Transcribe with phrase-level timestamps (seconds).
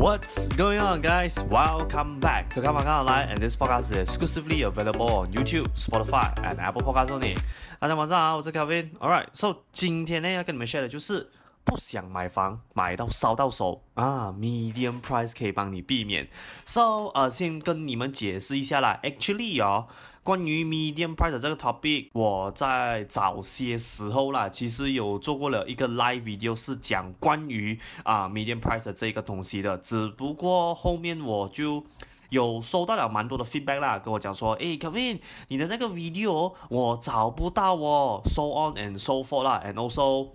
[0.00, 1.36] What's going on, guys?
[1.50, 5.66] Welcome back to Come On Come Online, and this podcast is exclusively available on YouTube,
[5.76, 7.36] Spotify, and Apple Podcasts only.
[7.78, 8.92] 大家晚上好，我是 Kevin.
[8.98, 11.28] All right, so 今天呢要跟你们 share 的就是
[11.64, 16.26] 不想买房买到烧到手啊，medium price 可以帮你避免。
[16.64, 18.98] So 呃，先跟你们解释一下啦。
[19.02, 19.88] Actually 哦。
[20.22, 29.76] 关于 medium price 的这个 topic，我在早些时候啦，其实有做过了一个 live video，是讲关于啊 medium price 的这个东西的。
[29.78, 31.82] 只不过后面我就
[32.28, 40.28] 有收到了蛮多的 feedback 啦，跟我讲说，诶，Kevin，你的那个 video 我找不到哦，so on and so forth 啦，and also。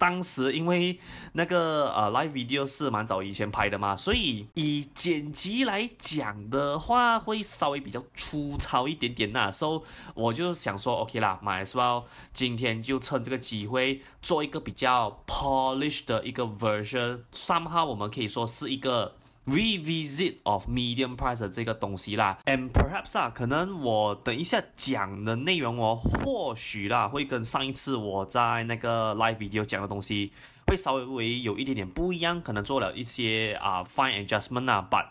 [0.00, 0.98] 当时因为
[1.34, 9.52] 那个呃 live video 是蛮早以前拍的嘛，所以以剪辑来讲的话，会稍微比较粗糙一点点呐。
[9.52, 9.80] 所以
[10.14, 19.19] 我就想说，OK 啦买是吧今天就趁这个机会做一个比较 polish 的一个 version，somehow 我们可以说是一个。
[19.50, 30.30] Revisit of medium price 的这个东西啦，and perhaps 啊，可能我等一下讲的内容哦，或许啦会跟上一次我在那个 live video 讲的东西
[30.68, 35.06] 会稍微有一点点不一样，可能做了一些啊、fine adjustment 啊，but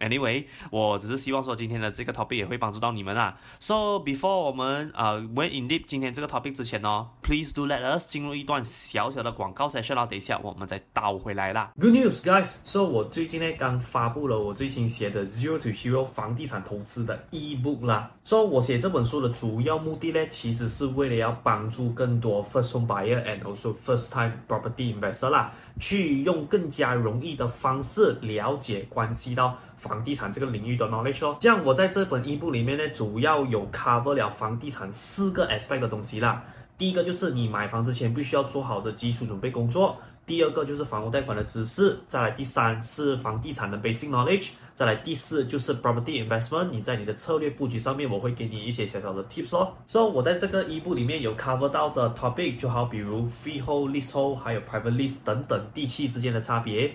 [0.00, 3.38] Anyway，我只是希望说今天的这个 topic 也会帮助到你们啊。
[3.58, 10.06] So before 我们呃 went in deep 今天这个 topic 之前呢，please do let us 进入一段小小的广告才是啦。
[10.06, 11.72] 等一下我们再倒回来啦。
[11.80, 18.12] Good news, guys！So 我最近呢刚发布了我最新写的 Zero to Hero 房地产投资的 ebook 啦。
[18.24, 29.58] So 我写这本书的主要目的呢，其实是为了要帮助更多 first home buyer and also first time property investor 啦，去用更加容易的方式了解关系到。
[29.88, 36.44] 房地产这个领域的 knowledge 哦，这样我在这本 ebook 里面呢，主要有 cover 了房地产四个 aspect 的东西啦。
[36.76, 46.68] 第一个就是你买房之前必须要做好的基础准备工作，第二个就是房屋贷款的知识，再来第三是房地产的 basic knowledge，再来第四就是 property investment。
[46.70, 49.72] 你在你的策略布局上面，我会给你一些小小的 tips 哦。
[49.86, 56.94] 所以我在这个 ebook 里面有 cover 到的 topic，就好比如 freehold、leasehold，还有 private lease 等等地契之间的差别。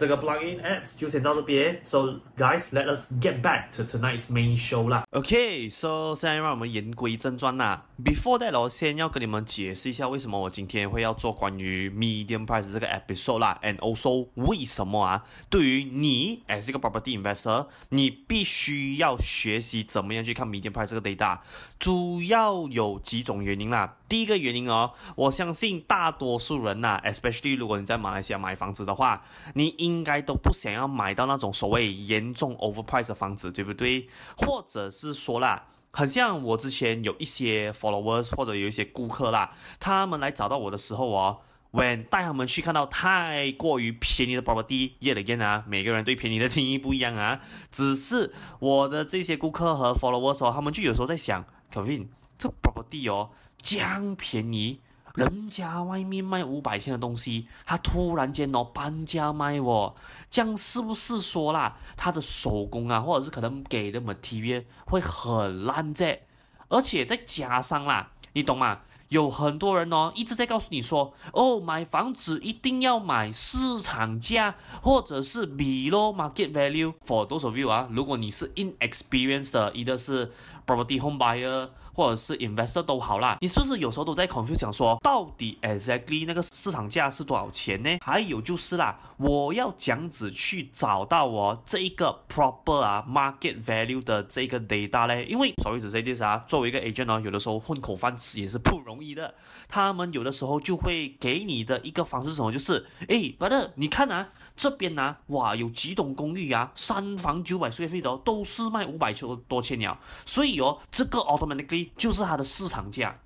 [0.00, 5.04] 这个 plugin ads 就先到这边，So guys，let us get back to tonight's main show 啦。
[5.10, 7.84] OK，So 现在让我们言归正传啦。
[8.02, 15.22] Before that，我先要跟你们解释一下为什么我今天会要做关于 medium price 这个 episode 啦，and also 为什么啊？
[15.50, 21.40] 对于你，as 一个 property investor，你必须要学习怎么样去看 medium price 这个 data，
[21.78, 23.98] 主要有几种原因啦。
[24.08, 29.22] 第一个原因哦，我相信大多数人呐，especially 如果你在马来西亚买房子的话，
[29.54, 34.08] 你应应该都不想要买到那种所谓严重 overpriced 的房子，对不对？
[34.36, 39.50] 或者是说啦，很像我之前有一些 followers 或者有一些顾客啦，
[39.80, 41.38] 他们来找到我的时候哦
[41.72, 47.40] ，when 带他们去看到太过于便宜的 property，yet again 啊，每个人对便宜的定义不一样啊，
[47.72, 52.06] 只是我的这些顾客和 followers 哦，他们就有时候在想，Kevin，
[52.38, 53.30] 这 property 哦。
[53.62, 54.80] 这样便宜，
[55.14, 59.94] 人家外面卖五百千的东西，他突然间哦半价卖哦，
[60.30, 66.20] 这样是不是说啦，他的手工啊，或者是可能给的 material 会很烂这？
[66.68, 68.80] 而且再加上啦，你懂吗？
[69.08, 76.94] 有很多人哦一直在告诉你说，哦买房子一定要买市场价，或者是 below market value。
[77.04, 80.30] For those of you 啊，如果你是 inexperienced 的，一个是
[80.64, 81.70] property home buyer。
[82.00, 87.98] 或者是 investor 都好啦，你是不是有时候都在 confuse 讲说，到底 exactly 那个市场价是多少钱呢？
[88.00, 95.26] 还有就是啦，我要这样子去找到我这一个 proper 啊 market value 的这个 data 嘞？
[95.26, 99.34] 因为所谓的 this 啊，作为一个 agent 呢，有的时候混口饭吃也是不容易的。
[99.68, 104.26] 他们有的时候就会给你的一个方式是什么，就是诶，brother，你看啊，
[104.60, 113.18] 这边呢、哇，有几栋公寓啊，三房九百岁费的，都是卖五百多多千了，所以哦，这个 automatically 就是它的市场价。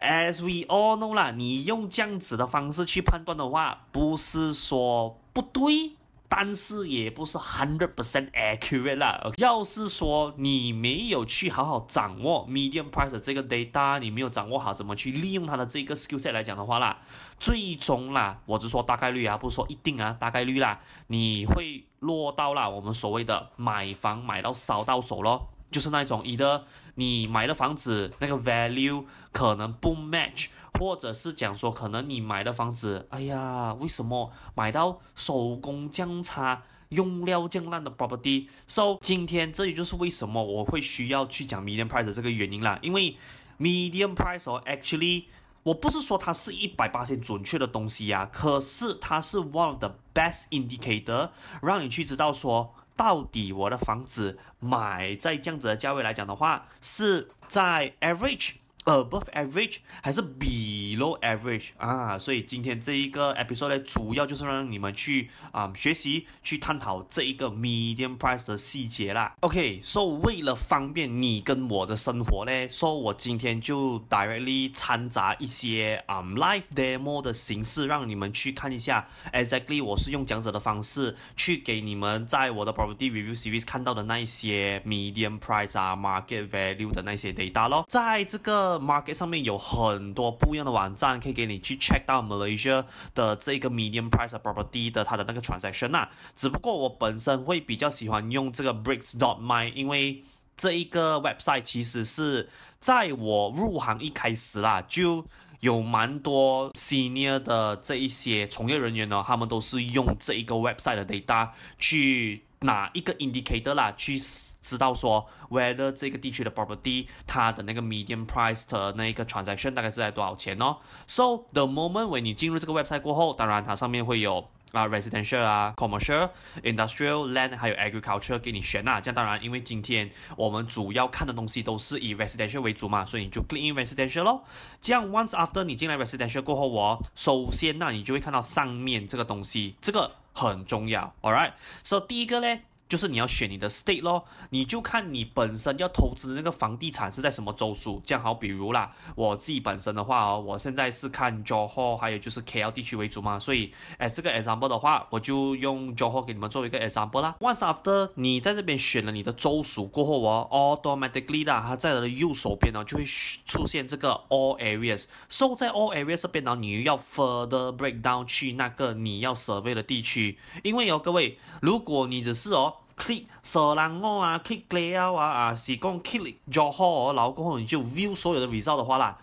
[0.00, 5.92] As we all know 啦，你用这样子的方式去判断的话，不是说不对。
[6.32, 9.20] 但是也不是 hundred percent accurate 啦。
[9.38, 16.98] 要是说你没有去好好掌握 median price 的这个 data，你没有掌握好怎么去利用它的这个 skill set 来讲的话啦，
[17.40, 20.78] 最终啦，我只说大概率啊，不是说一定啊，大概率啦，
[21.08, 25.48] 你会落到啦我们所谓的买房买到烧到手咯。
[25.70, 26.64] 就是那种，你的
[26.96, 43.16] 你买的房子那个 value 可能不 match，或者是讲说可能你买的房子，哎呀，为什么买到手工降差，用料降烂的 property？So 今天这也就是为什么我会需要去讲 medium price 的这个原因啦，因为
[43.60, 45.26] medium price 哦，actually
[45.62, 51.30] 我不是说它是一百八十准确的东西呀，可是它是 one of the best indicator，
[51.62, 52.74] 让你去知道说。
[52.96, 58.56] 到底我的房子买在这样子的价位来讲的话，是在 average。
[58.90, 62.18] Above average 还是 below average 啊？
[62.18, 69.32] 所以今天这一个 episode 呢，主要就是让你们去啊、学习去探讨这一个 median price 的细节啦。
[69.40, 86.48] OK，so、为了方便你跟我的生活呢，so 我今天就 directly 掺杂一些啊、live demo 的形式，让你们去看一下 exactly 我是用讲者的方式去给你们在我的 property review series 看到的那一些 median price 啊 market
[86.48, 88.79] value 的那些 data 咯，在这个。
[88.80, 92.84] Market 上面有很多不一样的网站，可以给你去 check 到 Malaysia
[93.14, 96.10] 的这个 median price of property 的它的那个 transaction 啊。
[96.34, 100.24] 只不过我本身会比较喜欢用这个 Bricks dot my，因为
[100.56, 102.48] 这一个 website 其实是
[102.78, 105.24] 在我入行一开始啦，就
[105.60, 114.20] 有蛮多 senior 的这一些从业人员呢，他们都是用这一个 website 的 data 去拿一个 indicator 啦，去。
[114.62, 120.76] 知道说，whether 这个地区的 property 它的那个 median price 的那个 transaction 大概是在多少钱哦
[121.06, 126.30] ？So the moment when 你进入这个 website 过后，当然它上面会有啊 residential 啊 commercial
[126.62, 129.00] industrial land 还有 agriculture 给你选啊。
[129.00, 134.44] 这样当然，因为今天我们主要看的东西都是以 residential 为主嘛，所以你就 click in residential 咯。
[134.80, 141.14] 这样 once after 你进来 residential 过后，我首先那你就会看到上面这个东西，这个很重要。
[141.22, 142.60] All right，so 第一个呢。
[142.90, 148.02] 就是你要选你的 state 咯，你就看你本身要投资的那个房地产是在什么州属。
[148.04, 157.36] 这样好，比如啦，我自己本身的话哦，我现在是看 Johor 还有就是 KL 地区为主嘛，所以哎，这个 example 的话，我就用 Johor 给你们做一个 example 啦。
[157.38, 160.48] Once after 你在这边选了你的州属过后哦
[160.82, 165.04] ，automatically 啦，它在它的右手边呢就会出现这个 all areas。
[165.28, 172.74] So 在 all areas 这边呢，你要 further break down 去那个你要所谓的地区，因为哦，各位，如果你只是哦。
[173.00, 179.16] Click 色兰莪啊，click layout 啊啊，是讲 click Johor 然后过后你就 view 所有的 result 的话啦，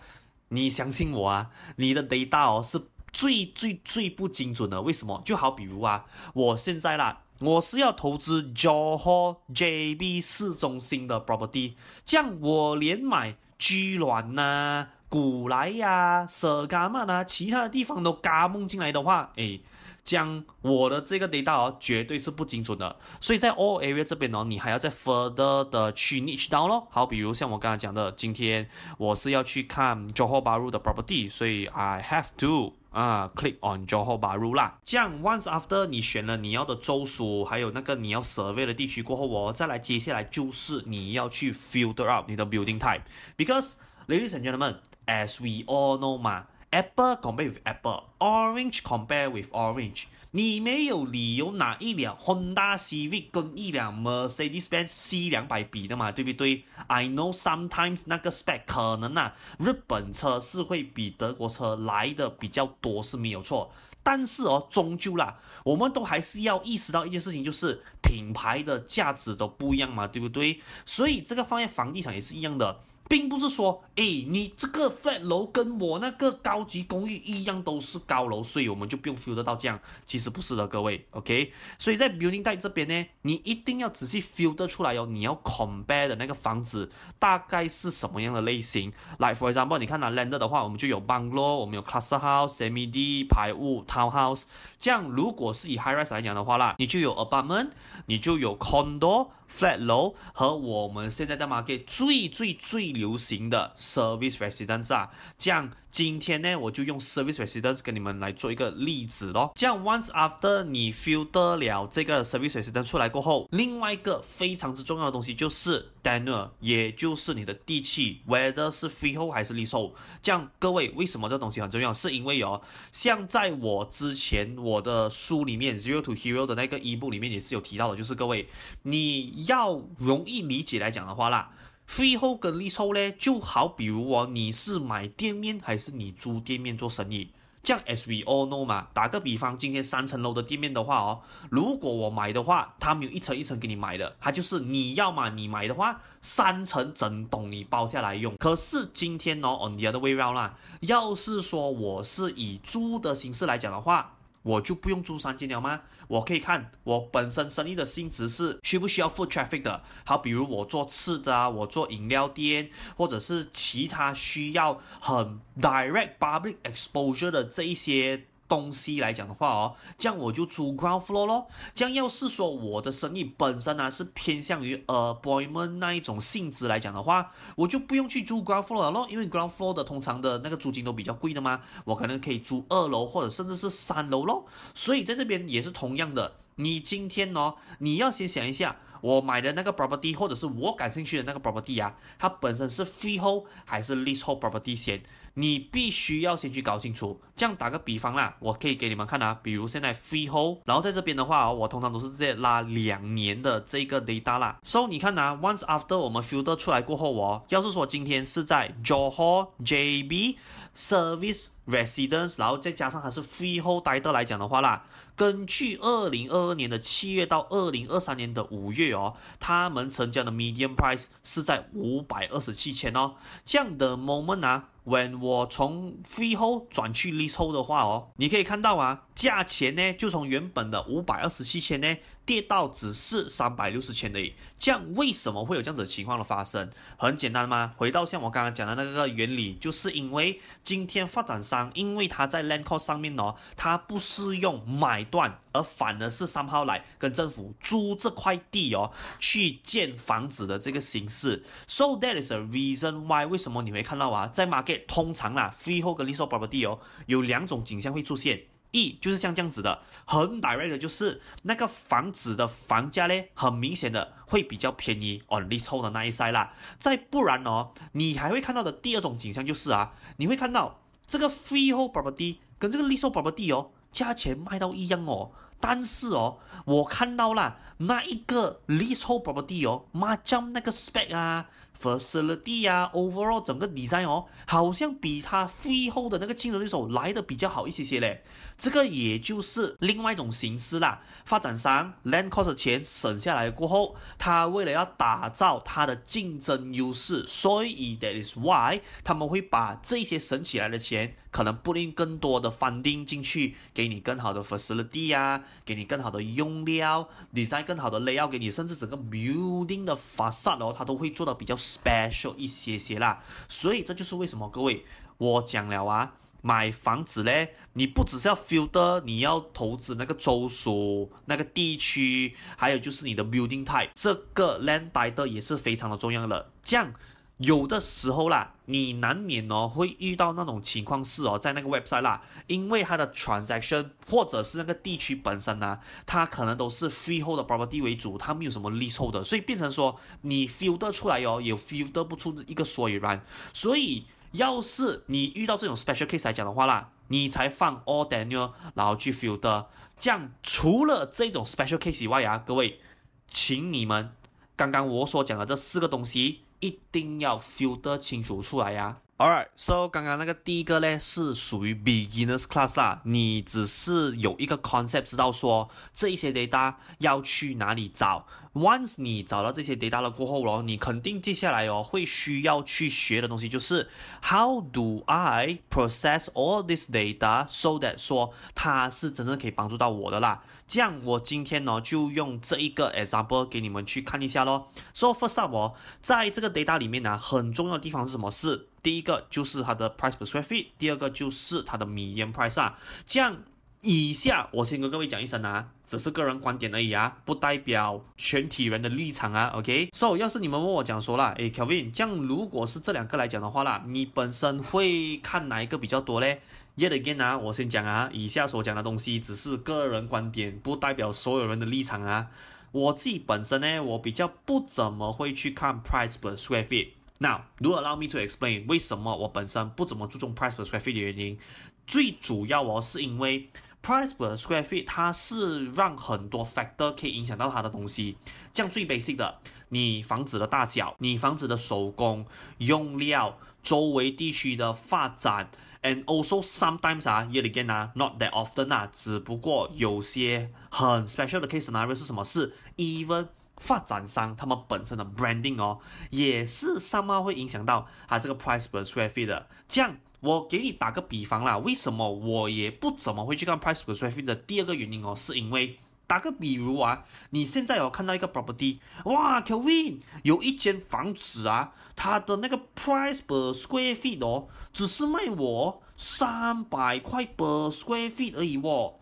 [0.48, 2.80] 你相信我啊，你的 data 哦是
[3.12, 4.82] 最最最不精准的。
[4.82, 5.22] 为什么？
[5.24, 6.04] 就好比如啊，
[6.34, 19.60] 我现在啦，我是要投资 Johor JB 市中心的 property，这样我连买居銮呐、古来呀、色加曼啊，其他的地方都加盟进来的话，诶。
[20.08, 26.88] 将我的这个 data 哦，绝对是不精准的，所以在 all area 这边呢，你还要再 further 的去 niche down 咯。
[26.90, 34.78] 好，比如像我刚才讲的，今天我是要去看 Johor Bahru 的 property，所以 I have to 啊、click on Johor Bahru 啦。
[34.82, 43.74] 这样 once after 你选了你要的州属，还有那个你要 survey 的地区过后，我再来接下来就是你要去 filter out 你的 building type，because
[44.08, 46.46] ladies and gentlemen，as we all know 嘛。
[46.70, 58.30] Apple compare with Apple，Orange compare with Orange，你没有理由拿一辆 Honda Civic 跟一辆 Mercedes-Benz C 两百比的嘛，对不对？I know sometimes 那个
[58.30, 63.72] spec 可能啊，日本车是会比德国车来的比较多是没有错，
[64.02, 70.60] 但是哦，终究啦，我们都还是要意识到一件事情，就是品牌的价值都不一样嘛，对不对？
[70.84, 72.80] 所以这个放在房地产也是一样的。
[73.08, 79.80] 并不是说，哎，你这个 flat 楼跟我那个高级公寓一样都是高楼，所以我们就不用 filter 到这样。
[80.06, 81.52] 其实不是的，各位，OK。
[81.78, 85.06] 所以在 building type 这边呢，你一定要仔细 filter 出来哦。
[85.10, 88.92] 你要 compare 的那个房子大概是什么样的类型。
[89.18, 94.42] Like for example，你看啊，landed 的话，我们就有 bungalow，我们有 cluster house、semi-D、排屋、townhouse。
[94.78, 97.70] 这样如果是以 high rise 来讲的话啦，你就有 apartment，
[98.06, 99.28] 你就有 condo。
[99.50, 109.50] Flat 楼和我们现在在 market 最最最流行的 service residence 啊，这样今天呢，我就用 service residence 跟你们来做一个例子咯。
[109.56, 119.94] 这样 once after 你 filter 了这个 service residence 出来过后，另外一个非常之重要的东西就是 tenure，也就是你的地契，whether 是 freehold 还是 leasehold。
[120.22, 121.92] 这样各位为什么这东西很重要？
[121.92, 122.62] 是因为哦，
[122.92, 128.48] 像在我之前我的书里面 Zero to Hero 的那个 ebook 里面也是有提到的，就是各位
[128.82, 129.46] 你。
[129.48, 131.50] 要容易理解来讲的话啦
[131.88, 137.30] feho 跟 leasehold 呢，就好比如哦，你是买店面还是你租店面做生意？
[137.60, 148.34] 这样 as we all know 嘛，打个比方，今天三层楼的店面的话哦，如果我买的话，他们有一层一层给你买的，他就是你要嘛，你买的话，三层整栋你包下来用。
[148.38, 154.14] 可是今天哦，on the other way round 啦，要是说我是以租的形式来讲的话。
[154.48, 155.82] 我就不用租三间了吗？
[156.08, 168.27] 我可以看我本身生意的性质是需不需要 foot traffic 的，好，比如我做吃的啊，我做饮料店，或者是其他需要很 direct public exposure 的这一些。
[168.48, 171.46] 东西来讲的话哦，这样我就租 ground floor 咯。
[171.74, 184.46] 这样要是说我的生意本身呢、啊、是偏向于 appointment 那一种性质来讲的话，我就不用去租 ground floor 咯，因为 ground floor 的通常的那个租金都比较贵的嘛，我可能可以租二楼或者甚至是三楼咯。
[184.74, 188.76] 所以在这边也是同样的，你今天哦，你要先想一下。
[189.00, 195.00] 我买的那个 property，或者是我感兴趣的那个 property 啊，它本身是 freehold 还是 leasehold property 先，
[195.38, 197.20] 你必须要先去搞清楚。
[197.36, 204.58] 这样打个比方啦，我可以给你们看啊，比如现在 freehold，然后在这边的话，我通常都是直接拉两年的这个 data 啦。
[204.64, 210.34] So 你看啊，once after 我们 filter 出来过后哦，要是说今天是在 Johor JB
[210.74, 223.14] service residence，然后再加上它是 freehold title 来讲的话啦，根据二零二二年的七月到二零二三年的五月哦，他们成交的 median price 是在五百二十七千哦。
[223.44, 231.96] 这样的 moment 啊，when 我从 freehold 转去 leasehold 的话哦，你可以看到啊，价钱呢就从原本的五百二十七千呢。
[232.28, 236.68] 跌到只是三百六十千而已，这样为什么会有这样子的情况的发生？
[236.98, 251.42] 很简单嘛，回到像我刚刚讲的那个原理，就是因为今天发展商因为他在 land cost 上面哦，他不是用买断，而反而是三号来跟政府租这块地哦，去建房子的这个形式。
[251.66, 258.42] So that is a reason why 为什么你会看到啊，在 market 通常啦，freehold 跟 leasehold property 哦，有两种景象会出现。
[258.70, 266.52] 一就是像这样子的，很 direct 的，就是那个房子的房价呢，很明显的会比较便宜 on leasehold 的那一 side 啦。
[266.78, 281.48] 再不然哦，你还会看到的第二种景象就是啊，你会看到这个 freehold property 跟这个 leasehold property 哦，价钱卖到一样哦，但是哦，我看到了那一个 leasehold property 哦，妈将那个 spec 啊。
[281.80, 288.24] Facility 啊，overall 整个 design 哦，好像比他 freehold 的那个竞争对手来的比较好一些些嘞。
[288.58, 291.00] 这个也就是另外一种形式啦。
[291.24, 309.84] 发展商 land cost 钱省下来过后，他为了要打造他的竞争优势，所以 that is why 他们会把这些省起来的钱，可能不吝更多的 funding 进去，给你更好的 facility 啊，给你更好的用料，design 更好的 layout 给你，甚至整个 building
[309.84, 311.56] 的 facade 哦，他都会做到比较。
[311.68, 314.86] special 一些些啦，所以这就是为什么各位
[315.18, 326.50] 我讲了啊，买房子嘞，你不只是要 filter，你要投资那个州属、那个地区，还有就是你的 building type，这个 land title 也是非常的重要的。
[326.62, 326.92] 这样。
[327.38, 343.22] 有的时候啦，你难免哦会遇到那种情况是哦，在那个 website 啦，因为它的 transaction 或者是那个地区本身呢，它可能都是 freehold 的 property 为主，它没有什么 leasehold 的，所以变成说你 filter 出来哦，也 filter 不出一个所以然。
[343.54, 349.66] 所以要是你遇到这种 special case 来讲的话啦，你才放 all tenure 然后去 filter。
[349.98, 352.80] 这样除了这种 special case 以外啊，各位，
[353.26, 354.12] 请你们
[354.56, 356.42] 刚刚我所讲的这四个东西。
[356.60, 358.96] 一定要 filter 清楚出来呀。
[359.16, 373.88] Alright，so 刚刚那个第一个呢是属于 beginners class 啦，你只是有一个 concept 知道说这一些 data 要去哪里找 Once 你找到这些 data 了过后咯，你肯定接下来哦会需要去学的东西就是
[374.22, 380.42] How do I process all this data so that 说它是真正可以帮助到我的啦。
[380.66, 384.70] 这样我今天呢就用这一个 example 给你们去看一下咯。
[384.92, 388.30] So first up 哦，在这个 data 里面呢，很重要的地方是什么？
[388.30, 392.78] 是第一个就是它的 price per square feet，第二个就是它的 median price 啊。
[393.06, 393.36] 这样。
[393.80, 399.52] 以下我先跟各位讲一声啊，只是个人观点而已啊，不代表全体人的立场啊。
[399.54, 406.40] OK，So，要是你们问我讲说啦，诶，Kevin，这样如果是这两个来讲的话啦，你本身会看哪一个比较多嘞
[406.76, 412.26] ？Yet again 啊，我先讲啊，以下所讲的东西只是个人观点，不代表所有人的立场啊。
[412.72, 416.88] 我自己本身呢，我比较不怎么会去看 price per square feet。
[417.20, 421.38] Now，如果 allow me to explain 为什么我本身不怎么注重 price per square feet 的原因，
[421.86, 423.48] 最主要哦是因为。
[423.80, 428.18] Price per square feet，它是让很多 factor 可以影响到它的东西。
[428.52, 429.38] 这样最 basic 的，
[429.70, 432.26] 你房子的大小，你房子的手工
[432.58, 435.50] 用料，周围地区的发展
[435.82, 442.22] ，and also sometimes 啊，yet again 啊，not that often 啊，只不过有些很 special 的 case scenario 是什么？
[442.24, 445.78] 是 even 发展商他们本身的 branding 哦，
[446.10, 449.48] 也是 somehow 会影响到它这个 price per square feet 的。
[449.66, 449.96] 这样。
[450.20, 468.34] 我给你打个比方啦，为什么我也不怎么会去看 price per square feet 的第二个原因哦，是因为打个比如啊，你现在有看到一个 property，哇，Kevin 有一间房子啊，它的那个 price per square feet 哦，只是卖我三百块 per square feet
[468.36, 468.94] 而已哦。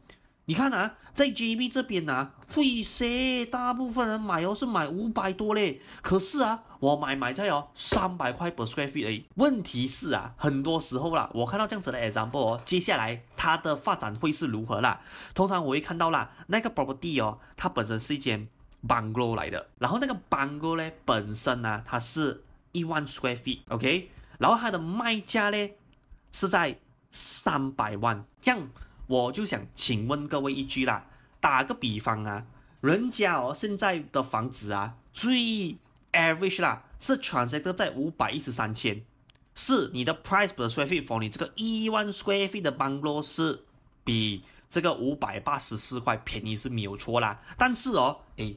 [0.46, 9.26] 你看啊，在 JB 这边啊，会些大部分人买哦是买五百多嘞，可是啊，我买买在哦三百块 per square feet 而已。
[9.36, 15.00] 问题是啊，很多时候啦，我看到这样子的 example 哦，接下来它的发展会是如何啦？
[15.34, 18.48] 通常我会看到啦，那个 property 哦，它本身是一间
[18.86, 25.70] bungalow 来的，然后那个 bungalow 呢，本身呢，它是一万 square feet，OK，然后它的卖价呢
[26.32, 26.78] 是在
[27.10, 28.68] 三百万，这样。
[29.08, 31.06] 我就想请问各位一句啦，
[31.40, 32.44] 打个比方啊，
[32.80, 35.78] 人家哦现在的房子啊，最
[36.16, 39.02] average 啦是 transacted 在五百一十三千，
[39.54, 43.64] 是你的 price per square feet for 你这个一万 square feet 的 bungalow 是
[44.02, 48.56] 比这个五百八十四块便宜是没有错啦，但是哦，诶，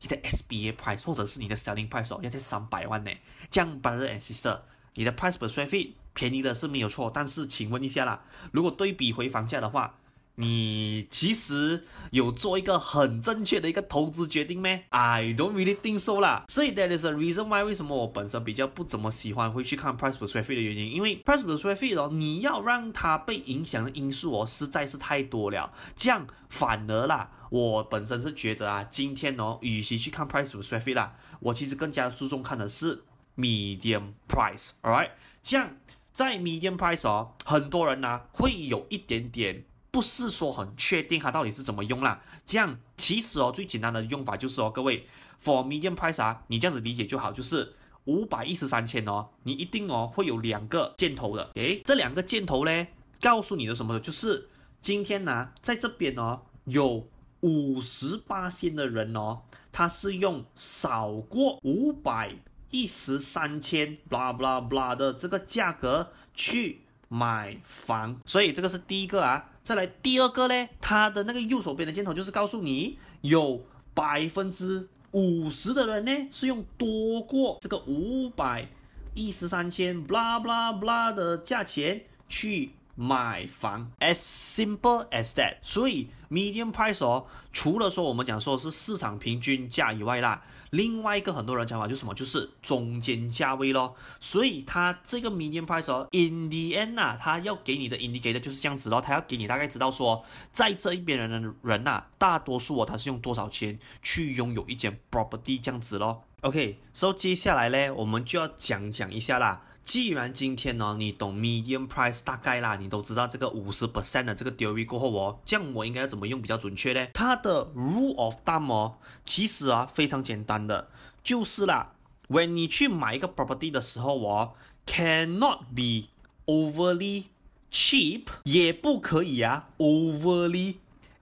[0.00, 3.10] 你的 SBA price 或者是你的 selling price 哦要在三百万呢，
[3.50, 4.60] 这样 brother and sister，
[4.94, 5.92] 你的 price per square feet。
[6.16, 9.98] 便宜的是没有错，但是请问一下啦，如果对比回房价的话，
[10.36, 16.44] 你其实有做一个很正确的一个投资决定咩？I don't really think so 啦。
[16.48, 21.96] 所以 that is a reason why 为什么我本身比较不怎么喜欢会去看 price per square feet 的原因，因为 price per square feet
[21.96, 25.72] 哦，你要让它被影响的因素哦实在是太多了。
[25.94, 33.04] 这样反而啦，我本身是觉得啊，今天哦，与其去看 price per square feet 啦，我其实更加注重看的是
[33.36, 35.10] medium price，alright？
[35.42, 35.76] 这样。
[36.12, 39.64] 在 medium price 哦，很多人呢、啊、会有一点点
[39.94, 42.20] 不是说很确定它到底是怎么用啦。
[42.44, 45.06] 这样其实哦，最简单的用法就是哦，各位
[45.40, 47.76] for median price 啊，你这样子理解就好，就是
[48.06, 51.48] 五百一十三千哦，你一定哦会有两个箭头的。
[51.54, 52.88] 诶，这两个箭头呢，
[53.20, 54.00] 告诉你的什么呢？
[54.00, 54.48] 就是
[54.82, 57.08] 今天呢、在这边哦，有
[57.42, 62.34] 五十八仙的人哦，他是用少过五百。
[62.70, 66.80] 一十三千，blah blah blah 的这个价格去
[67.14, 69.50] 买房，所以这个是第一个啊。
[69.62, 78.66] 再来第二个呢，它的那个右手边的箭头就是告诉你，有百分之五十的人呢是用多过这个五百
[79.14, 85.56] 一十三千，blah blah blah 的价钱去买房，as simple as that。
[85.62, 90.42] 所以 median price 哦，除了说我们讲说是市场平均价以外啦。
[90.70, 93.94] 另外一个很多人讲法就是什么，就是中间价位咯。
[94.18, 99.00] 所以它这个 median price 哦，in the end 啊，它要给你的 indicator 就是这样子咯。
[99.00, 106.24] 它要给你大概知道说，在这一边人的人呐、啊，大多数哦，他是用多少钱去拥有一间 property 这样子咯。
[106.40, 109.62] OK，so 接下来呢，我们就要讲讲一下啦。
[109.84, 117.06] 既然今天呢，你懂 medium price 大概啦，你都知道这个五十 percent 的这个 theory 过后哦，这样我应该要怎么用比较准确呢？
[117.12, 118.94] 它的 rule of thumb 哦，
[119.26, 120.88] 其实啊非常简单的，
[121.22, 121.92] 就是啦
[122.28, 124.54] ，when 你去买一个 property 的时候哦
[124.86, 126.08] ，cannot be
[126.46, 127.24] overly
[127.70, 130.76] cheap，也不可以啊 overly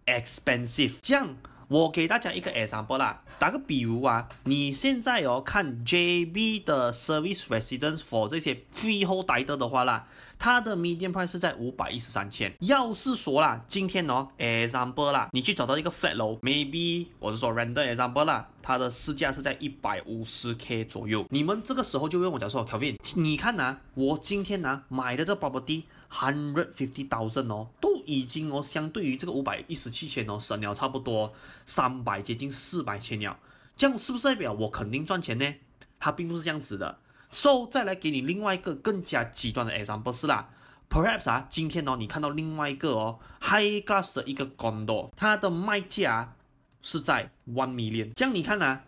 [0.06, 1.36] expensive，这样。
[1.72, 10.06] 我给大家一个 example 啦，打个比如啊，你现在哦看 JB 的 service residence for 这些 freehold title 的话啦，
[10.38, 12.52] 它的 median price 是在五百一十三千。
[12.60, 21.24] 要是说啦，今天哦 example 啦，你去找到一个 flat 楼，maybe 我是说 random example 啦，它的市价是在一百五十 K 左右。
[21.30, 31.32] 你们这个时候就问我讲说 Kevin，你看呐、我今天呐、买的这 property hundred fifty thousand 哦，都已经哦相对于这个五百一十七千哦省了差不多
[31.64, 33.38] 三百接近四百千了，
[33.76, 35.54] 这样是不是代表我肯定赚钱呢？
[35.98, 36.98] 它并不是这样子的。
[37.30, 40.50] So 再来给你另外一个更加极端的 example 是啦
[40.90, 46.34] ，perhaps 啊，今天哦，你看到另外一个哦 high Glass 的一个 condo，它的卖价
[46.82, 48.80] 是在 one million，这样你看呐、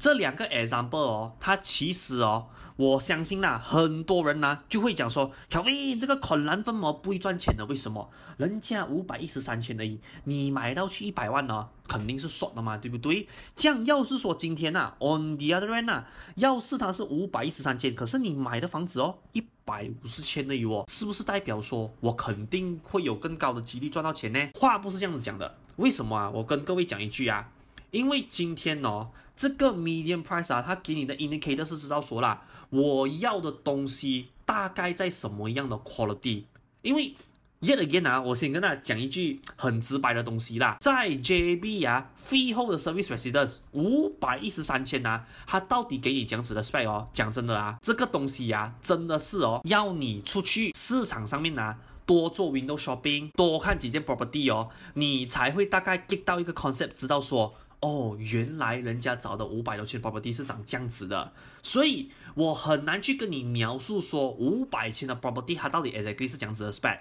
[0.00, 2.46] 这两个 example 哦，它其实哦。
[2.76, 8.08] 我相信啦，很多人呢就会讲说，小飞这个可兰分模不会赚钱的，为什么？
[8.38, 13.28] 人家五百一十三千而已，你买到去一百万呢，肯定是爽的嘛，对不对？
[13.54, 16.04] 这样要是说今天呐，on the other end 呐，
[16.36, 24.40] 要是它是五百一十三千，可是你买的房子哦，一百五十千而已哦，是不是代表说我肯定会有更高的几率赚到钱呢？
[24.54, 26.30] 话不是这样子讲的，为什么啊？
[26.30, 27.46] 我跟各位讲一句啊。
[27.90, 36.44] 因为今天哦，这个 median price 啊，它给你的 indicator 是知道说啦，我要的东西大概在什么样的 quality。
[36.82, 37.14] 因为
[37.60, 47.08] yet again 啊，我先跟大家讲一句很直白的东西啦，在 JB 啊，freehold 的 service residence 五百一十三千呐，它到底给你这样子的 spec 哦？
[47.12, 51.76] 讲真的啊，这个东西呀、啊，真的是哦，要你出去市场上面呐，
[52.06, 57.52] 多做 window shopping，多看几件 property 哦，你才会大概 get 到一个 concept，知道说。
[57.80, 66.98] 哦，原来人家找的五百多千的 property 是长这样子的，所以我很难去跟你描述说五百千的 property 它到底 exactly 是这样子的 spec。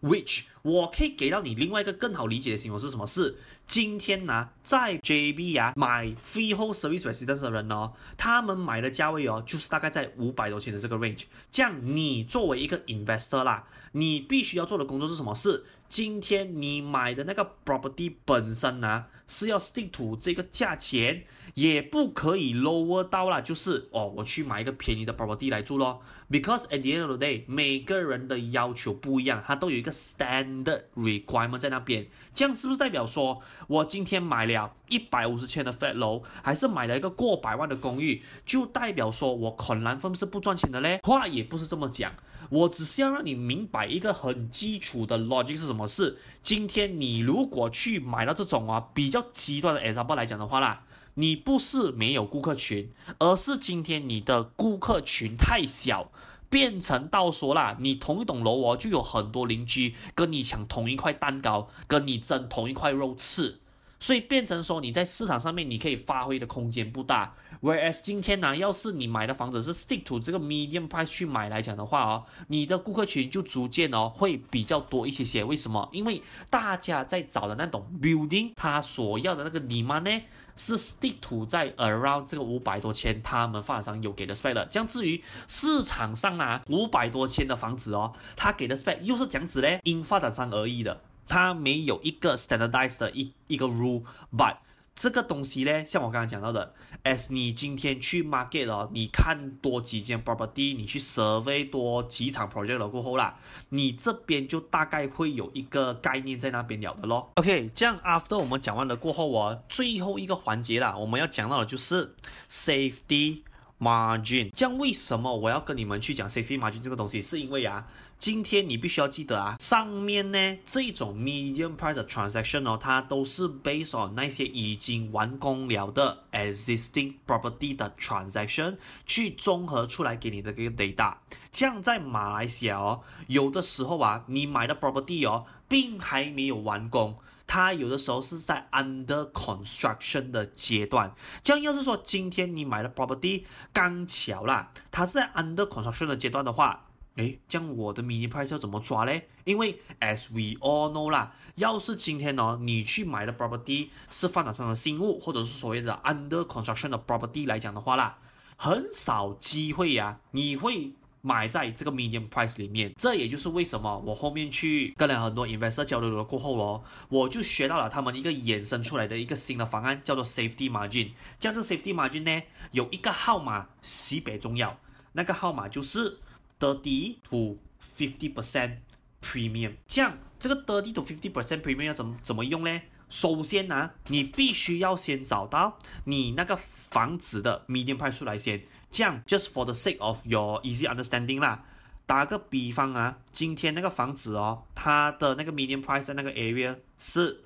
[0.00, 3.06] Which 我可以给到你另外一个更好理解的形容是什么？
[3.06, 3.36] 是
[3.68, 11.24] 今天呢，在 JB 啊买 freehold service residence 的人呢，他们买的价位哦，就是大概在五百多千的这个 range。
[11.52, 15.32] 这样你作为一个 investor 啦，你必须要做的工作是什么？
[15.36, 15.62] 是
[15.92, 26.00] 今天你买的那个 property 本身呢，是要 stick to 这个价钱，也不可以 lower 到啦，就是哦，我去买一个便宜的 property 来住咯。
[26.30, 32.06] Because at the end of the day，每个人的要求不一样，它都有一个 standard requirement 在那边。
[32.32, 41.00] 这样是不是代表说，我今天买了一百五十千的 flat 楼，还是买了一个过百万的公寓，就代表说我可兰分是不赚钱的嘞？
[41.02, 42.14] 话也不是这么讲，
[42.52, 46.18] 我只是要让你明白一个很基础的 logic 是什么事。
[46.42, 50.84] 今天你如果去买到这种啊比较极端的 example 来讲的话啦。
[51.14, 56.10] 你不是没有顾客群，而是今天你的顾客群太小，
[56.48, 63.60] 变成到说啦，你同一栋楼哦，就有很多邻居跟你抢同一块蛋糕，跟你争同一块肉吃，
[64.02, 67.32] 所以变成说你在市场上面你可以发挥的空间不大。
[67.60, 75.44] Whereas 今天呢，要是你买的房子是 stick to 这个 medium price 去买来讲的话哦，你的顾客群就逐渐哦会比较多一些些。
[75.44, 75.88] 为什么？
[75.92, 80.22] 因为大家在找的那种 building，他所要的那个 demand 呢？
[80.54, 84.66] 是 stick to 在 around 这个五百多千，他们发展商有给的 spec 的。
[84.66, 91.00] 这样至于市场上啊，五百多千的房子哦，他给的 spec 又是这样子嘞，因发展商而异的，
[91.32, 94.56] 它没有一个 standardized 的一一个 rule，but。
[94.94, 103.34] 这个东西呢，像我刚刚讲到的，as 你今天去 market 哦，你看多几间 property，你去 survey 多几场 project 了过后啦，
[103.70, 107.30] 你这边就大概会有一个概念在那边了的咯。
[107.36, 112.14] OK，这样 after 我们讲完了过后哦，最后一个环节啦，我们要讲到的就是
[112.50, 113.40] safety
[113.80, 114.50] margin。
[114.54, 117.22] 这样为什么我要跟你们去讲 safety margin 这个东西？
[117.22, 117.88] 是因为啊。
[118.22, 131.16] 今天你必须要记得啊，上面呢这种 medium price 的 transaction 哦，它都是 based on 那些已经完工了的 existing property 的 transaction 去综合出来给你的一个 data。
[131.50, 141.12] 这样在马来西亚哦，有的时候啊，你买的 property 哦，并还没有完工，它有的时候是在 under construction 的阶段。
[141.42, 146.86] 这样要是说今天你买的 property 刚巧啦，它是在 under construction 的阶段的话。
[147.16, 149.28] 诶，这样我的 mini price 要怎么抓嘞？
[149.44, 158.18] 因为 as we all know 啦，要是今天呢，你去买的 property 是发展商的新物，或者是所谓的 under construction 的 property 来讲的话啦，
[158.56, 162.94] 很少机会呀，你会买在这个 medium price 里面。
[162.96, 171.10] 这也就是为什么我后面去跟了很多 investor 交流了过后哦，我就学到了他们一个衍生出来的一个新的方案，叫做 safety margin。
[171.38, 174.78] 这样这 safety margin 呢，有一个号码特别重要，
[175.12, 176.20] 那个号码就是。
[176.62, 177.58] Thirty to
[177.98, 178.76] fifty percent
[179.20, 182.80] premium，这样这个 thirty to fifty percent premium 要怎么怎么用呢？
[183.08, 188.62] 首先呢、你必须要先找到你那个房子的 median price 来先。
[188.92, 191.64] 这样，just for the sake of your easy understanding 啦，
[192.06, 197.42] 打个比方啊，今天那个房子哦，它的那个 median price 在那个 area 是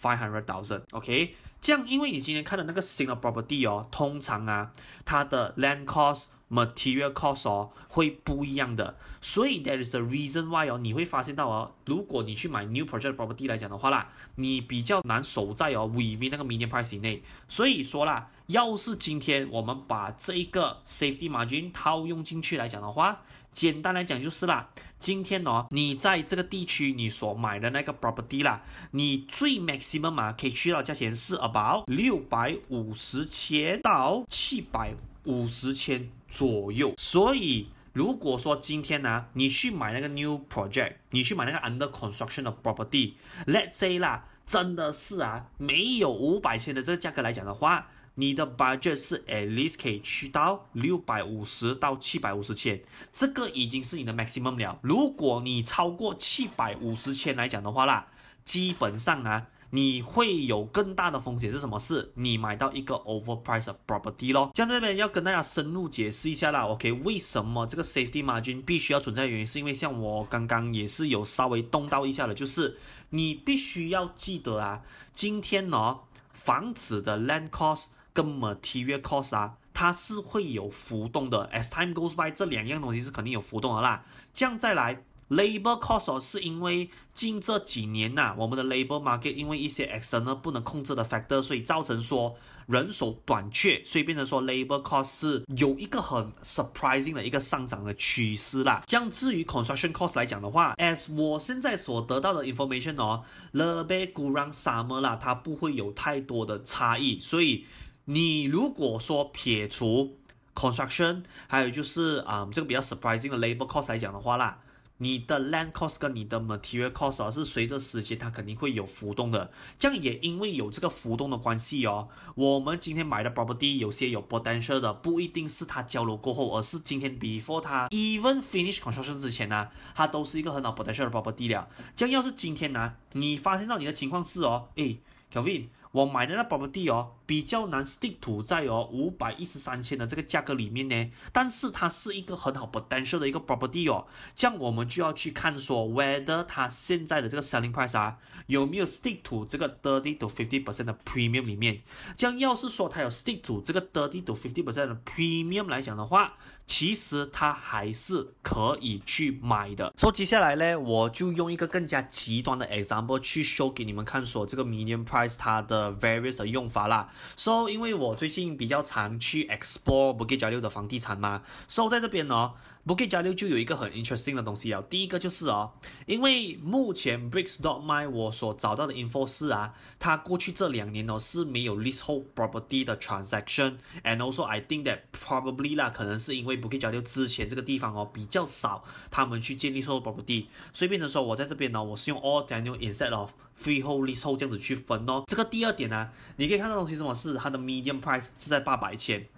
[0.00, 1.34] five hundred thousand，OK？
[1.60, 4.72] 这样，因为你今天看的那个新的 property 哦，通常啊，
[5.04, 16.30] 它的 land cost、material cost 哦会不一样的，所以 there is a reason why 哦，你会发现到哦，如果你去买 new project property 来讲的话啦，你比较难守在哦 within
[16.30, 18.30] 那个 median price 以内，所以说啦。
[18.50, 36.94] 要是今天我们把这一个 safety margin 套用进去来讲的话，简单来讲就是啦，今天哦，你在这个地区你所买的那个 property 啦，你最 maximum 嘛可以去到价钱是 about 六百五十千到七百五十千左右。
[36.96, 47.88] 所以如果说今天呢，你去买那个 new project，你去买那个 under construction 的 property，let's say 啦，真的是啊，没有五百千的这个价格来讲的话。
[48.16, 54.78] 你的 budget 是 at least 可以去到六百五十到七百五十千，这个已经是你的 maximum 了。
[54.82, 58.08] 如果你超过七百五十千来讲的话啦，
[58.44, 61.78] 基本上啊，你会有更大的风险是什么？
[61.78, 64.50] 是你买到一个 overpriced property 咯。
[64.54, 66.66] 像这边要跟大家深入解释一下啦。
[66.66, 72.76] OK，为什么这个 safety margin 必须要存在原因，是因为像我刚刚也是有稍微动到一下的，就是
[73.10, 74.82] 你必须要记得啊，
[75.14, 76.00] 今天呢、哦，
[76.32, 77.86] 房子的 land cost。
[78.12, 81.48] 跟 material cost 啊，它是会有浮动的。
[81.52, 84.04] As time goes by，这两样东西是肯定有浮动的啦。
[84.34, 92.34] 这样再来，labor cost 是因为近这几年呐、啊，我们的 labor market 因为一些 external 不能控制的 factor，所以造成说
[92.66, 98.82] 人手短缺，所以变成说 labor cost 是有一个很 surprising 的一个上涨的趋势啦。
[98.86, 107.64] 这样至于 construction cost 来讲的话，as 我现在所得到的 information 哦，lebih kurang sama 啦，它不会有太多的差异，所以。
[108.06, 110.16] 你如果说撇除
[110.54, 114.58] construction，还有就是啊、嗯，这个比较 surprising 的 labor cost 来讲的话啦，
[114.98, 119.50] 你的 land cost 跟你的 material cost 啊，是随着时间它肯定会有浮动的。
[119.78, 131.68] 这样也因为有这个浮动的关系哦，我们今天买的 property 有些有 potential 的，不一定是它交楼过后，而是今天 before 它 even finish construction 之前呢、啊，它都是一个很好 potential 的 property 了。
[131.94, 135.00] 这样要是今天呢、啊，你发现到你的情况是哦，诶
[135.32, 135.68] ，Kelvin。
[135.92, 149.18] 我买的那 property 哦，比较难 stick to 在哦五百一十三千的这个价格里面呢，但是它是一个很好 potential 的一个 property 哦，这样我们就要去看说 whether 它现在的这个 selling price 啊有没有 stick
[149.24, 151.80] to 这个 thirty to fifty percent 的 premium 里面，
[152.16, 156.34] 这样要是说它有 stick to 这个 thirty to fifty percent 的 premium 来讲的话，
[156.68, 159.92] 其实它还是可以去买的。
[159.96, 165.79] 所以接下来呢，我就用一个更加极端的 example 去 show 给你们看，说这个 median price 它的。
[166.00, 172.52] Various 的用法啦，so 因为我最近比较常去 explore Bukit Jalil 的房地产嘛，so 在这边呢。
[172.86, 175.72] Bukit Jalil 就有一个很 interesting 的东西啊，第一个就是哦，
[176.06, 185.76] 因为目前 Bricks dot my 我所找到的 info 是啊，它过去这两年哦是没有 leasehold property 的 transaction，and also I think that probably
[185.76, 195.22] 啦，可能是因为 Bukit Jalil 之前这个地方哦比较少，他们去建立 leasehold property，所以变成说我在这边呢，我是用 all Daniel instead of freehold leasehold 这样子去分哦。
[195.26, 199.28] 这个第二点呢，你可以看到东西什么是它的 median price 是在八百千。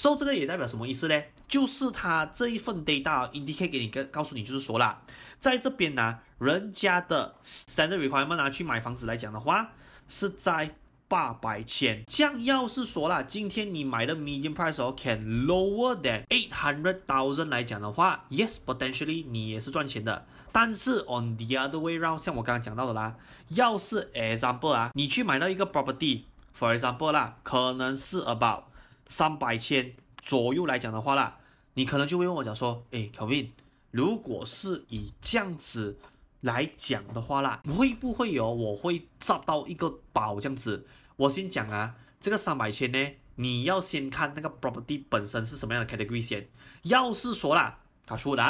[0.00, 1.22] So 这个也代表什么意思呢？
[1.46, 5.02] 就是它这一份 data indicate 给你告告诉你，就是说啦，
[5.38, 9.72] 在这边呢，人家的 standard requirement 拿去买房子来讲的话，
[10.08, 10.74] 是在
[11.06, 12.02] 八百千。
[12.06, 20.24] 这样要是说啦，今天你买的 median price 哦 can lower than eight hundred thousand 来讲的话，yes potentially 你也是赚钱的。
[20.50, 23.16] 但是 on the other way round，像我刚刚讲到的啦，
[23.48, 28.62] 要是 example 啊，你去买到一个 property，for example 啦，可能是 about
[29.10, 29.92] 三百千
[30.22, 31.36] 左右来讲的话啦，
[31.74, 33.48] 你可能就会问我讲说，诶，Kelvin，
[33.90, 35.98] 如果是以这样子
[36.42, 40.86] 来讲的话啦，会不会有我会找到一个宝这样子？
[41.16, 46.48] 我先讲啊，这个三百千呢，你要先看那个 property 本身是什么样的 category 先。
[46.82, 48.48] 要是说啦，他说的，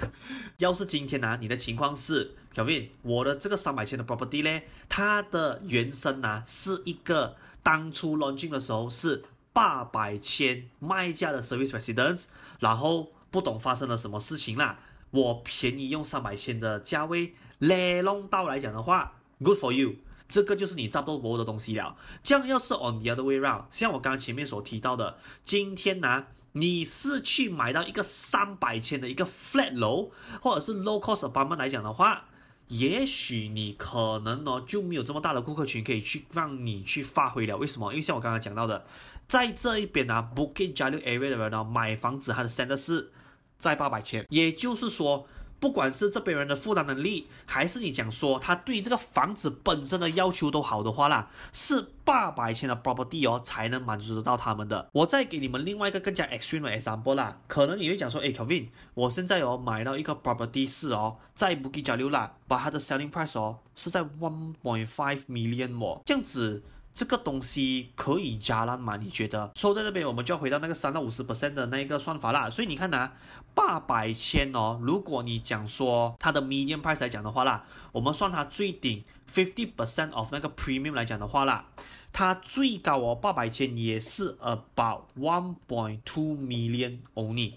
[0.56, 9.22] 要是今天呢、啊，你的情况是，Kevin，我的这个三百千的 property 呢，它的原生呢、啊、是一个当初 launching 的时候是。
[9.52, 12.24] 八百千卖价的 service residence，
[12.60, 14.78] 然后不懂发生了什么事情啦。
[15.10, 19.96] 我便宜用三百千的价位来弄到来讲的话，good for you，
[20.28, 21.96] 这个就是你赚到多的东西了。
[22.22, 30.10] 这样要是 on the other way round，像我刚刚前面所提到的，今天呢，你是去买到一个三百千的一个 flat 楼，
[30.42, 32.26] 或者是 low cost apartment 来讲的话。
[32.68, 37.56] 也许你可能呢就没有这么大的顾客群可以去让你去发挥了。
[37.56, 37.92] 为什么？
[37.92, 38.86] 因为像我刚刚讲到的，
[39.26, 43.10] 在这一边呢，Bukit Jalil area 的人呢，买房子它的 standard 是
[43.58, 45.26] 在八百千，也就是说。
[45.60, 54.88] 不管是这边人的负担能力，还是你讲说他对这个房子本身的要求都好的话啦，是八百千的 property 哦，才能满足得到他们的。
[54.92, 65.20] 我再给你们另外一个更加 extreme 的 example 啦，可能你会讲说，哎，Kevin，我现在哦买到一个 property 是哦，在 Bukit Jalil 啦，把它的 selling price 哦是在 one point five
[65.28, 66.62] million 哦，这样子。
[66.98, 68.96] 这个东西可以加烂吗？
[68.96, 69.52] 你觉得？
[69.54, 72.50] 说在这边，我们就要回到那个三到五十 percent 的那一个算法啦。
[72.50, 73.12] 所以你看呐，
[73.54, 81.66] 八百千哦，如果你讲说它的 median price 来讲的话啦，我们算它最顶 fifty percent of 那个 premium 来讲的话啦，
[82.12, 87.52] 它最高哦八百千也是 about one point two million only。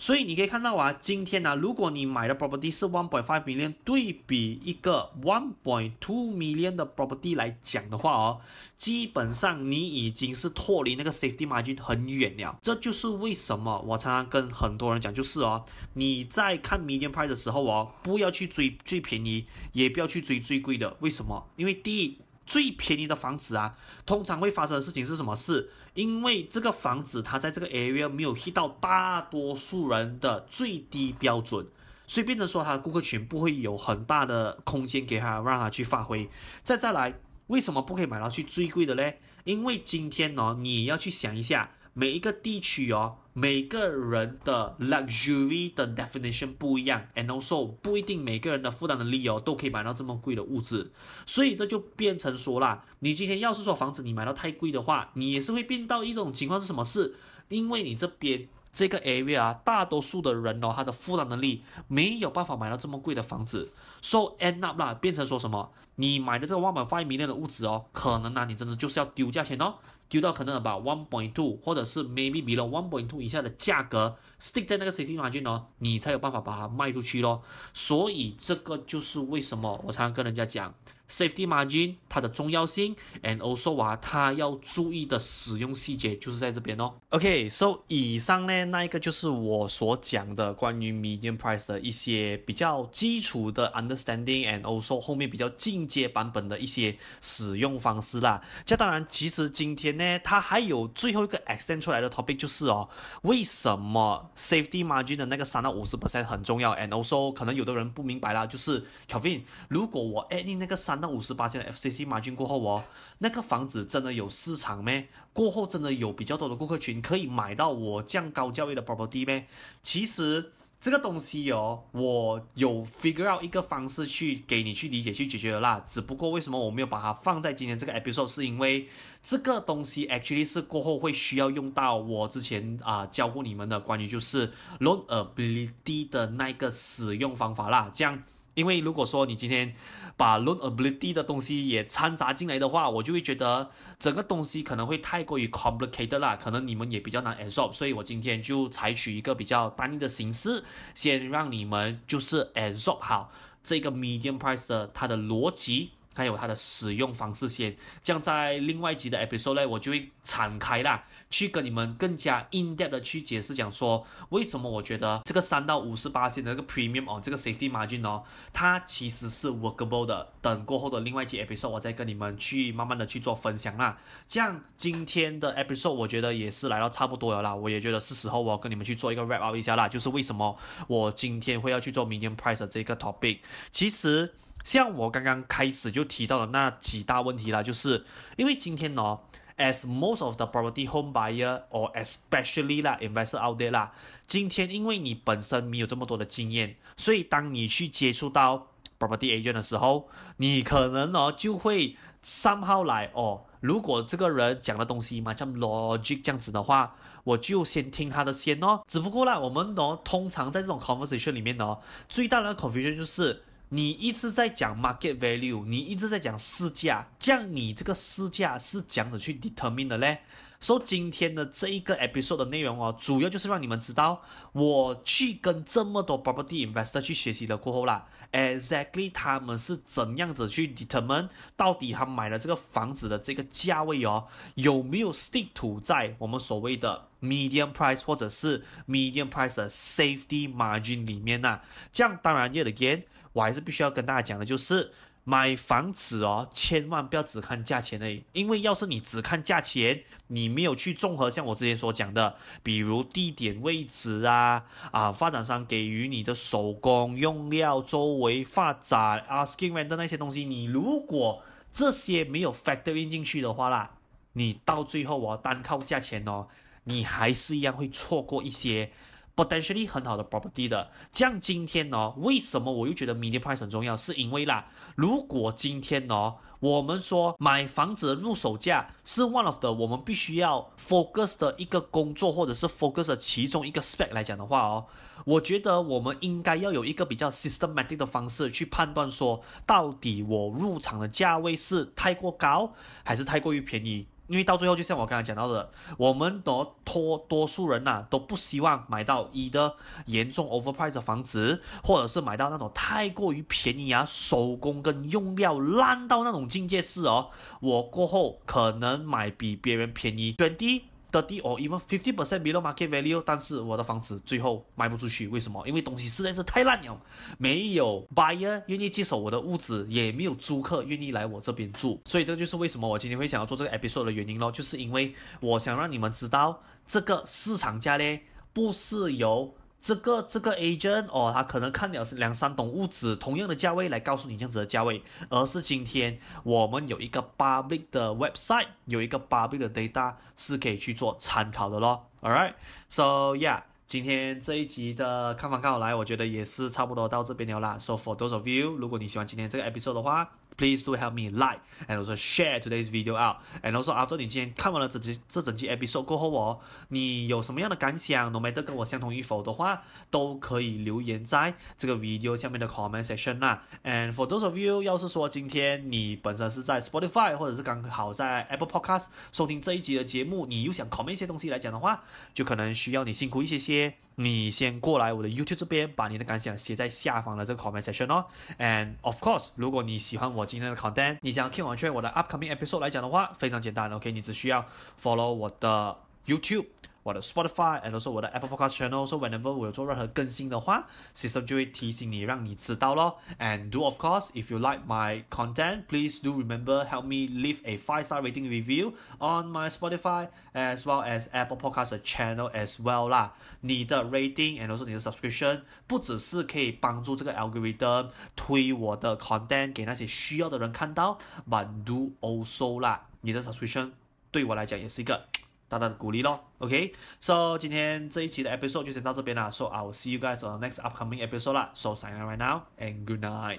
[0.00, 8.40] 所以你可以看到啊，今天呢、啊，如果你买的 property 是 one point five million，对比一个 one point two million 的 property 来讲的话哦，
[8.76, 12.56] 基本上你已经是脱离那个 safety margin 很远了。
[12.62, 20.96] 这就是为什么我常常跟很多人讲，就是哦，你在看 median price 的时候哦，不要去追最便宜，也不要去追最贵的。
[21.00, 21.48] 为什么？
[21.56, 25.70] 因为第一，最便宜的房子啊，通常会发生的事情是什么事？
[25.98, 31.66] 因为这个房子它在这个 area 没有 hit 到大多数人的最低标准，
[32.06, 36.30] 所以变成说它的顾客群不会有很大的空间给他让他去发挥。
[36.62, 39.18] 再再来，为什么不可以买到去最贵的嘞？
[39.42, 41.72] 因为今天呢，你要去想一下。
[41.94, 50.90] 每一个地区哦，每个人的 luxury 的 definition 不一样，and also 不一定每个人的负担能力哦都可以买到这么贵的物质，
[51.24, 57.14] 所以这就变成说啦，你今天要是说房子你买到太贵的话，你也是会变到一种情况是什么事？
[57.46, 63.70] 因为你这边这个 area 啊，大多数的人哦，他的负担能力没有办法买到这么贵的房子
[64.02, 65.70] ，so end up 啦，变成说什么？
[65.94, 69.74] 你买的这个 one point five million 的物质哦，可能呢、啊，你真的就是要丢价钱哦。
[70.08, 77.42] 丢到可能把 one point two，或者是 maybe below one point two 以下的价格，stick 在那个 safety margin 哦，你才有办法把它卖出去咯。
[77.74, 80.74] 所以这个就是为什么我常常跟人家讲。
[81.08, 86.92] Safety margin 它的重要性，and also 啊，它要注意的使用细节就是在这边哦。
[87.10, 98.42] OK，so 以上呢，那一个就是我所讲的关于 medium price 的一些比较基础的 understanding，and also 后面比较进阶版本的一些使用方式啦。
[98.66, 102.86] 这当然，其实今天呢，它还有最后一个 extend 出来的 topic 就是哦，
[103.22, 112.84] 为什么 safety margin 的那个三到五十 percent 很重要？and also 可能有的人不明白啦，就是 Kelvin，如果我 add in 那个三那五十八千的 FCC margin 过后哦，
[113.18, 115.08] 那个房子真的有市场咩？
[115.32, 119.46] 过后真的有比较多的顾客群可以买到我这样高价位的 property 咩？
[119.82, 125.82] 其实这个东西哦，我有 figure out 一个方式去给你去理解去解决的啦。
[125.84, 128.88] 只不过为什么我没有把它放在今天这个 episode，是因为
[129.22, 138.22] 这个东西 actually 是过后会需要用到我之前啊、教过你们的关于就是 loan ability 的那个使用方法啦，这样。
[138.58, 139.72] 因为如果说你今天
[140.16, 153.30] 把 loan ability 的东西也掺杂进来的话，我就会觉得整个东西可能会太过于 complicated 啦，可能你们也比较难 absorb，所以我今天就采取一个比较单一的形式，先让你们就是 absorb 好
[153.62, 155.90] 这个 medium price 的它的逻辑。
[156.18, 170.28] 还有它的使用方式先，这样在另外一集的 episode 呢，我就会敞开啦，去跟你们更加 in depth 的去解释，讲说为什么我觉得这个三到五十八线的这个 premium 哦，这个 safety margin 哦，它其实是 workable 的。
[170.40, 173.96] 等过后的另外一集 episode，我再跟你们去慢慢的去做分享啦。
[174.26, 180.56] 这样今天的 episode 我觉得也是来到差不多了啦，我也觉得是时候我要跟你们去做一个 wrap up 一下啦，就是为什么
[180.88, 183.38] 我今天会要去做 median price 的这个 topic，
[183.70, 184.34] 其实。
[184.64, 188.04] 像我刚刚开始就提到的那几大问题啦，就是
[188.36, 189.18] 因为今天呢
[189.56, 193.92] ，as most of the property home buyer or especially 啦 investor out there 啦，
[194.26, 198.66] 今天因为你本身没有这么多的经验，所以当你去接触到
[198.98, 206.94] property agent 的时候，你可能哦就会 somehow 来哦，如果这个人讲的东西嘛像 logic 这样子的话，
[207.24, 208.82] 我就先听他的先哦。
[208.86, 213.44] 只不过啦，我们呢通常在这种 conversation 里面呢，最大的 confusion 就是。
[213.70, 220.18] 你一直在讲 market value，你一直在讲市价，这样你这个市价是怎样子去 determine 的嘞？
[220.60, 224.20] 所以今天的这一个 episode 的内容哦，主要就是让你们知道，
[224.52, 234.26] 我去跟这么多 property investor 去学习了过后啦，exactly 他们是怎样子去 determine 到底他买了这个房子的这个价位哦，
[234.56, 241.60] 有没有 stick to 在我们所谓的 medium price 或者是 medium price 的 safety margin 里面呢？
[241.92, 243.04] 这样当然 yet again，
[243.38, 244.90] 我还是必须要跟大家讲的就是。
[245.24, 261.42] 买房子哦，千万不要只看价钱而已，因为要是你只看价钱，你没有去综合像我之前所讲的，比如地点位置啊，啊，发展商给予你的手工用料、周围发展、啊、skin rent 的那些东西，你如果
[261.74, 263.90] 这些没有 factor in 进去的话啦，
[264.32, 266.46] 你到最后我单靠价钱哦，
[266.84, 268.92] 你还是一样会错过一些。
[269.38, 273.96] Potentially 很好的 property 的，像今天呢、哦，为什么我又觉得 media price 很重要？
[273.96, 274.66] 是因为啦，
[274.96, 284.86] 如果今天呢、哦，我们说买房子的入手价是 one of the 我们必须要 focus 的一个工作，或者是 focus 的其中一个 spec 来讲的话哦，
[285.24, 292.72] 我觉得我们应该要有一个比较 systematic 的方式去判断说，到底我入场的价位是太过高，
[293.04, 294.08] 还是太过于便宜。
[294.28, 299.74] 因为到最后，就像我刚才讲到的，我们的多多数人呐、都不希望买到一的
[300.06, 310.84] 严重 overpriced 房子，或者是买到那种太过于便宜啊，手工跟用料烂到那种境界是哦，我过后可能买比别人便宜选低。
[311.10, 315.66] 30 or even 50% below market value，但是我的房子最后卖不出去，为什么？
[315.66, 317.00] 因为东西实在是太烂了，
[317.38, 328.20] 没有 buyer 愿意接手我的屋子，也没有租客愿意来我这边住，所以这就是为什么我今天会想要做这个 episode 的原因咯，就是因为我想让你们知道这个市场价呢，
[328.52, 329.54] 不是由。
[329.80, 342.06] 这个这个 agent 哦，他可能看了是两三栋屋子，同样的价位来告诉你这样子的价位，而是今天我们有一个巴比的 website，有一个巴比的 data 是可以去做参考的咯。
[342.20, 347.78] All right，so yeah，今天这一集的看房看好来，我觉得也是差不多到这边了啦。
[347.78, 353.14] So for those of you，如果你喜欢今天这个 episode 的话，Please do help me like and also share today's video
[353.14, 353.36] out.
[353.62, 363.62] And also after 你今天看完了这集这整集 episode 过后哦，你有什么样的感想？No matter 跟我相同与否的话，都可以留言在这个 video 下面的 comment section 啦。
[363.84, 372.02] And for those of you，要是说今天你本身是在 Spotify 或者是刚好在 Apple Podcast 收听这一集的节目，你又想 comment 一些东西来讲的话，
[372.34, 373.94] 就可能需要你辛苦一些些。
[374.20, 378.26] 你先过来我的 YouTube 这边，把你的感想写在下方的这个 comment section 哦。
[378.58, 384.66] And of course，如果你喜欢我今天的 content，你想要听完全我的 upcoming episode 来讲的话，非常简单，OK，你只需要
[385.00, 385.96] follow 我的
[386.26, 386.66] YouTube。
[387.03, 393.19] 我的 Spotify，and also 我的 Apple Podcast channel，so whenever 我有做任何更新的话，system 就会提醒你，让你知道咯。
[393.39, 397.77] And do of course, if you like my content, please do remember help me leave a
[397.77, 403.09] five star rating review on my Spotify as well as Apple Podcast channel as well
[403.09, 403.33] 啦。
[403.59, 411.17] 你的 rating and also 你的 subscription 不只是可以帮助这个 algorithm 推我的 content 给那些需要的人看到，
[411.49, 413.91] but do also 啦，你的 subscription
[414.31, 415.25] 对我来讲也是一个。
[415.68, 422.30] 大大的鼓励咯，OK，so、今天这一期的 episode 就先到这边啦，so I will see you guys on next upcoming episode 啦，so sign up
[422.30, 423.56] right now and good night。